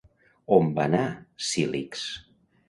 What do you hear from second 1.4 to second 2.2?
Cílix?